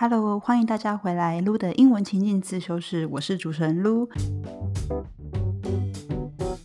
[0.00, 4.08] Hello，欢迎大家回来撸的英文情境自修室，我是主持人撸。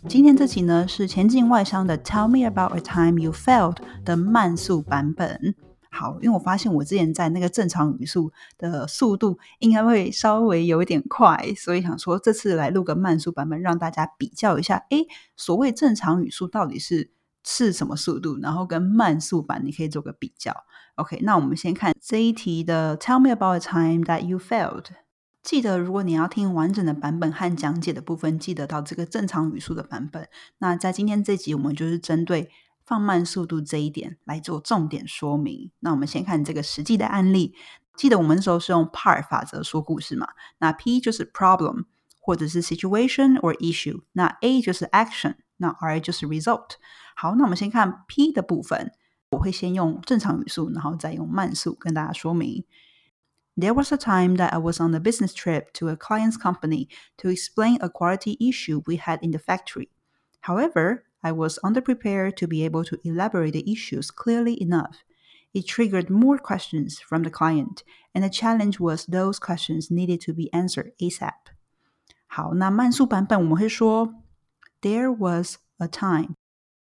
[0.08, 5.56] 今天这集呢是前进外商的 Tell me about a time you felt 的慢速版本。
[5.90, 14.86] 好，因为我发现我之前在那个正常语速的速度应该会稍微有一点快，所以想说这次来录个慢速版本，让大家比较一下。
[14.92, 17.10] 诶，所谓正常语速到底是
[17.44, 18.40] 是什么速度？
[18.42, 20.66] 然后跟慢速版你可以做个比较。
[20.96, 24.86] OK，那我们先看这一题的 Tell me about a time that you failed。
[25.42, 30.28] 记得如果你要听完整的版本和讲解的部分，记得到这个正常语速的版本。
[30.60, 32.50] 那在今天这集，我们就是针对。
[32.86, 35.72] 放慢速度这一点来做重点说明。
[35.80, 37.56] 那我们先看这个实际的案例。
[37.96, 40.28] 记得我们那时候是用 PAR 法则说故事嘛？
[40.58, 41.86] 那 P 就是 problem
[42.20, 46.73] 或者是 situation or issue，那 A 就是 action，那 R 就是 result。
[47.17, 48.93] 好，那我们先看 P 的部分，
[49.31, 52.65] 我会先用正常语速，然后再用慢速跟大家说明。
[53.57, 57.29] There was a time that I was on a business trip to a client's company to
[57.29, 59.89] explain a quality issue we had in the factory.
[60.43, 64.99] However, I was underprepared to be able to elaborate the issues clearly enough.
[65.53, 67.83] It triggered more questions from the client,
[68.15, 71.33] and the challenge was those questions needed to be answered ASAP.
[72.29, 74.15] 好，那慢速版本我们会说
[74.84, 76.36] ，There was a time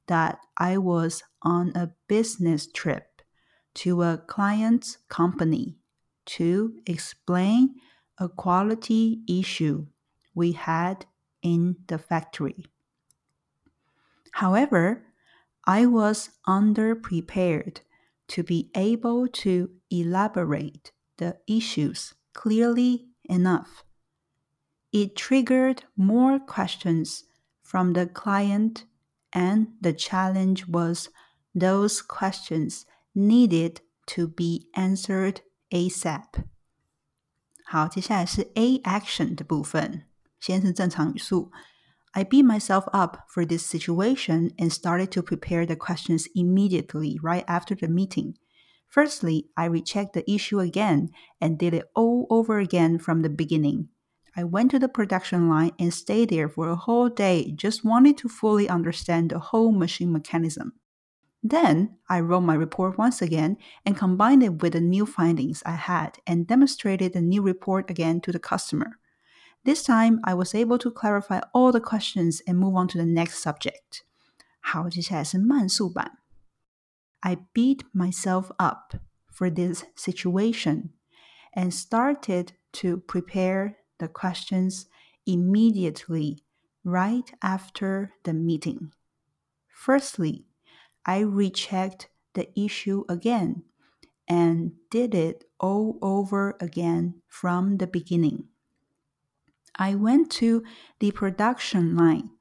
[0.07, 3.21] that I was on a business trip
[3.75, 5.77] to a client's company
[6.25, 7.75] to explain
[8.17, 9.87] a quality issue
[10.33, 11.05] we had
[11.41, 12.65] in the factory.
[14.31, 15.05] However,
[15.65, 17.81] I was underprepared
[18.29, 23.83] to be able to elaborate the issues clearly enough.
[24.91, 27.25] It triggered more questions
[27.68, 28.84] from the client,
[29.32, 31.08] and the challenge was
[31.54, 35.40] those questions needed to be answered
[35.72, 36.44] ASAP.
[37.66, 40.04] 好，接下来是 A action 的部分，
[40.38, 41.50] 先是正常语速。
[42.12, 47.74] I beat myself up for this situation and started to prepare the questions immediately right after
[47.74, 48.34] the meeting.
[48.88, 51.08] Firstly, I rechecked the issue again
[51.40, 53.88] and did it all over again from the beginning.
[54.36, 58.16] I went to the production line and stayed there for a whole day, just wanting
[58.16, 60.72] to fully understand the whole machine mechanism.
[61.42, 65.76] Then I wrote my report once again and combined it with the new findings I
[65.76, 68.98] had and demonstrated the new report again to the customer.
[69.64, 73.06] This time, I was able to clarify all the questions and move on to the
[73.06, 74.04] next subject.
[74.60, 76.18] 好，接下来是慢速版。
[77.20, 78.96] I beat myself up
[79.30, 80.90] for this situation
[81.54, 84.87] and started to prepare the questions
[85.25, 86.43] immediately
[86.83, 88.93] right after the meeting.
[89.69, 90.45] Firstly,
[91.05, 93.63] I rechecked the issue again
[94.27, 98.49] and did it all over again from the beginning.
[99.75, 100.63] I went to
[100.99, 102.31] the production line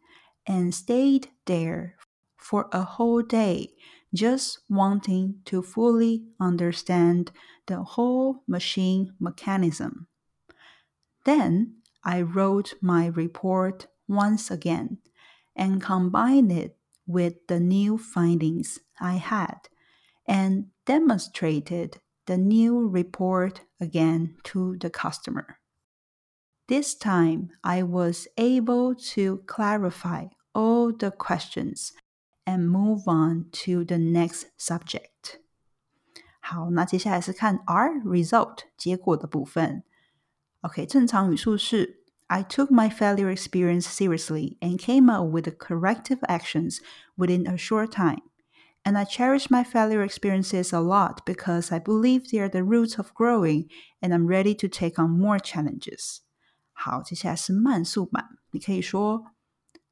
[0.47, 1.97] and stayed there
[2.37, 3.75] for a whole day,
[4.13, 7.31] just wanting to fully understand
[7.67, 10.08] the whole machine mechanism.
[11.28, 14.98] Then I wrote my report once again
[15.56, 19.70] and combined it with the new findings I had
[20.28, 25.60] and demonstrated the new report again to the customer.
[26.68, 31.92] This time, I was able to clarify all the questions
[32.46, 35.40] and move on to the next subject.
[36.40, 39.84] 好，那接下来是看 R result 结果的部分。
[40.62, 46.80] OK，正常语速是 I took my failure experience seriously and came up with the corrective actions
[47.16, 48.22] within a short time.
[48.84, 52.98] And I cherish my failure experiences a lot because I believe they are the roots
[52.98, 53.70] of growing
[54.02, 56.20] and I'm ready to take on more challenges.
[56.74, 59.26] 好，接下来是慢速版，你可以说：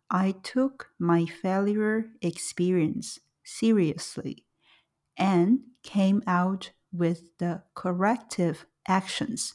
[0.07, 4.46] I took my failure experience seriously
[5.16, 9.52] and came out with the corrective actions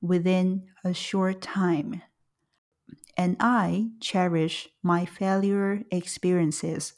[0.00, 2.02] within a short time.
[3.16, 6.94] And I cherish my failure experiences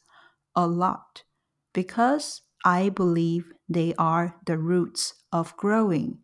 [0.55, 1.25] a lot
[1.73, 6.19] because I believe they are the roots of growing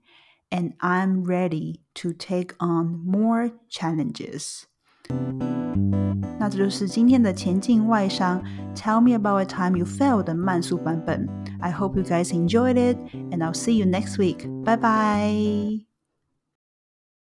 [0.51, 4.67] and I'm ready to take on more challenges.
[6.39, 8.43] 那这就是今天的前进外商
[8.75, 11.29] Tell me about a time you failed 的慢速版本。
[11.61, 14.47] I hope you guys enjoyed it, and I'll see you next week.
[14.65, 15.91] Bye bye.